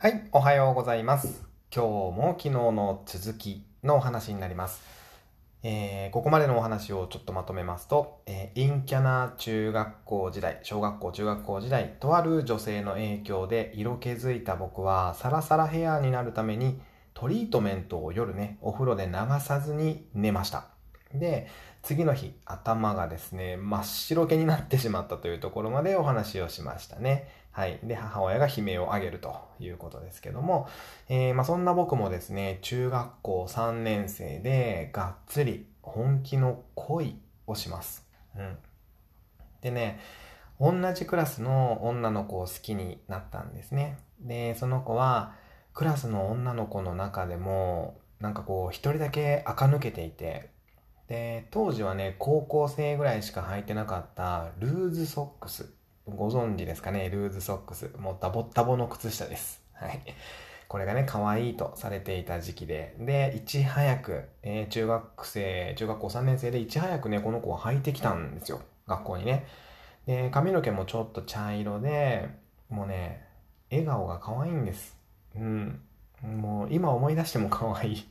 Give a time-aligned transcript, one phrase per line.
[0.00, 1.44] はい、おはようございます。
[1.74, 4.80] 今日も昨日の続きのお話になります。
[5.64, 16.80] えーここまでのお話をちょっとまとめますと、えー陰キャな中学校時代、小学校、中学校時代、とある女性の影響で色気づいた僕は、サラサラヘアになるために、
[17.12, 20.77] トリートメントを夜ね、お風呂で流さずに寝ました。
[21.14, 21.48] で、
[21.82, 27.28] 次の日、頭がですね、真っ白けになってしまったというところまでお話をしましたね。
[27.50, 27.78] はい。
[27.82, 30.68] で、母親が悲鳴を上げるということですけども、
[31.08, 38.06] えーまあそんな僕もですね、中学校3年生でがっつり本気の恋をします。
[38.36, 38.56] うん。
[39.60, 39.98] でね、
[40.60, 43.98] 同じクラスの女の子を好きになったんですね。
[44.20, 45.34] で、その子は、
[45.72, 50.50] クラスの女の子の中でも、なんかこう、一人だけ垢抜けていて、
[51.08, 55.72] で、当時はね、高校生ぐらいしか履いてなかったルーズソックス。
[56.06, 57.08] ご存知ですかね？
[57.10, 57.90] ルーズソックス。
[57.98, 59.62] もうダボッダボの靴下です。
[59.72, 60.00] はい。
[60.68, 62.94] これがね、可愛いとされていた時期で。
[62.98, 68.60] で、いち早く、えー中学生、中学校3年生でいち早くね、この子は履いてきたんですよ。
[68.86, 69.46] 学校にね。
[70.06, 72.28] で、髪の毛もちょっと茶色で、
[72.68, 73.26] もうね、
[73.70, 74.94] 笑顔が可愛いんです。
[75.36, 75.80] うん。
[76.22, 78.08] もう今思い出しても可愛い。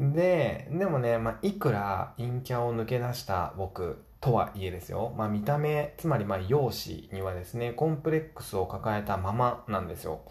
[0.00, 5.14] で、でもね、まあ、いくら陰キャを抜け出した僕とはいえですよ。
[5.16, 10.22] まあ、見た目、つまりま、容姿にはですね、コンプレックスを抱えたままなんですよ。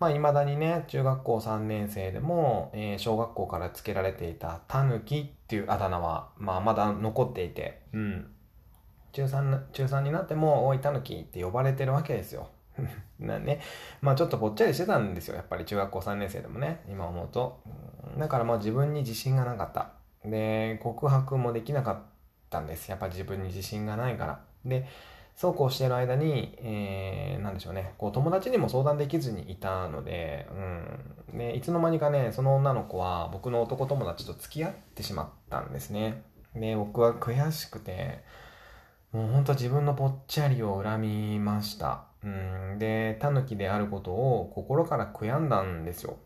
[0.00, 8.30] まあ、未だにね、中学校3年生でも、えー小学校から付けられていたタヌキっていうあだ名は、まあ、まだ残っていて、うん。
[9.12, 12.48] 中3、中3になっても、おいタヌキって呼ばれてるわけですよ。
[13.20, 13.60] なね。
[14.00, 15.36] まあちょっとぽっちゃりしてたんですよ。
[15.36, 16.80] やっぱり中学校3年生でもね。
[16.88, 17.60] 今思うと。
[18.18, 19.92] だからまあ自分に自信がなかった。
[20.24, 21.98] で、告白もできなかっ
[22.50, 22.90] たんです。
[22.90, 24.40] やっぱ自分に自信がないから。
[24.64, 24.86] で、
[25.36, 27.94] そうこうしてる間に、えー、なんでしょうね。
[27.98, 30.48] こう友達にも相談できずにいたので、
[31.30, 31.38] うん。
[31.38, 36.22] で、いつの間にかね、その女の子は僕の男友達と付き合ってしまったんですね。
[36.54, 38.22] で、僕は悔しくて、
[39.12, 42.04] もうほんと自分のぽっちゃりを恨みました。
[42.24, 46.16] うん、で、タヌキであることを心から悔やんだんですよ。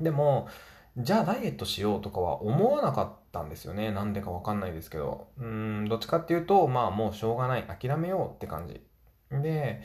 [0.00, 0.48] でも、
[0.96, 3.92] じゃあダイエットしようとかは思わなかったんですよね。
[3.92, 5.28] なんでかわかんないですけど。
[5.38, 7.64] うん、どっちかっていうと、まあもうしょうがない。
[7.64, 8.82] 諦めようって感じ。
[9.30, 9.82] で、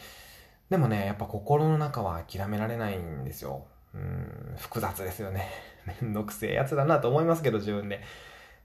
[0.70, 3.66] でもね、やっぱ心の中は諦められないんですよ。
[3.94, 5.47] うん、複雑ですよね。
[6.02, 8.02] めんどくせえやつだなと思いますけど、自分で。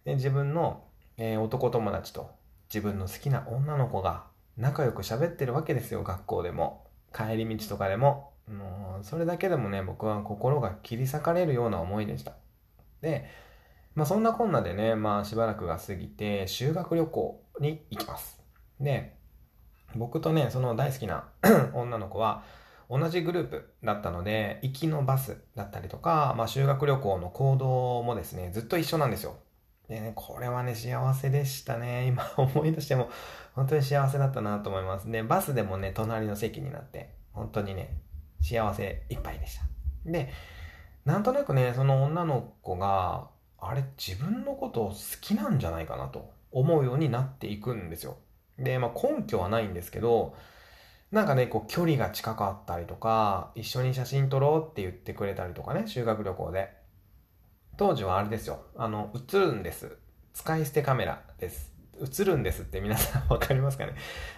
[0.05, 0.85] で、自分の、
[1.17, 2.31] えー男友達と
[2.73, 4.30] 自分の好きな女の子が
[4.61, 6.87] 仲良く喋ってるわけですよ、学校でも。
[7.15, 8.35] 帰り道とかでも。
[8.47, 12.35] もう、それだけでもね、僕は心が切り裂かれるような思いでした。
[13.01, 13.27] で、
[13.95, 18.39] まあそんなこんなでね、まあしばらくが過ぎて、修学旅行に行きます。
[18.79, 19.17] で、
[19.97, 21.25] 僕とね、その大好きな
[21.73, 22.45] 女の子は、
[22.91, 29.39] 同じグループだったので、行きのバスだったりとか、まあ修学旅行の行動もですね、ずっと一緒なんですよ。
[29.91, 32.07] でね、これはね、幸せでしたね。
[32.15, 33.11] 今思い出しても、
[33.55, 35.11] 本当に幸せだったなと思います。
[35.11, 38.01] で、バスでもね、隣の席になって、本当にね、
[38.41, 39.65] 幸せいっぱいでした。
[40.07, 40.31] で、
[41.05, 48.17] なんとなくね、その女の子が、あれ、自分のことを好きなんじゃないかなと思うようになっていくんですよ。
[48.61, 50.37] で、まあ根拠はないんですけど、
[51.11, 56.79] なんかね、こう距離が近かったりとか、一緒に写真撮ろうって言ってくれたりとかね、修学旅行で。
[57.81, 58.61] 当時はあれですよ。
[58.77, 59.97] あの、映るんです。
[60.35, 61.73] 使い捨てカメラです。
[61.99, 63.95] 映るんですって皆さんわかりますかね？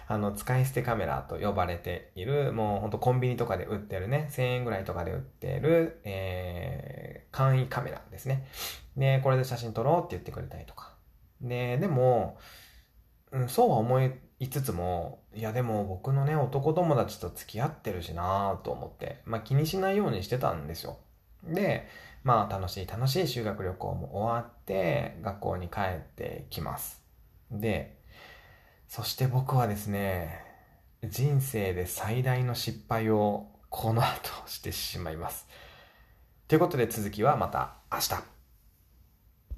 [0.07, 8.47] あの、使い捨てカメラと呼ばれている、もうほんとコンビニとかで売ってるね、1000円ぐらいとかで売ってる、えー、簡易カメラですね。
[8.95, 10.93] で、これで写真撮ろうって言ってくれたりとか。
[11.41, 12.37] で、でも、
[13.33, 14.01] うん、そうは思
[14.39, 20.99] いつつも、いやでも僕のね、男友達と付き合ってるしなぁと思って、まあ気にしないようにしてたんですよ。
[21.43, 21.89] で、
[22.23, 27.01] まあ楽しい楽しい修学旅行も終わって、学校に帰ってきます。
[27.51, 27.97] で、
[28.87, 30.39] そして僕はですね、
[31.03, 35.47] 人生で最大の失敗をこの後してしまいます。
[36.47, 38.32] ということで続きはまた明日。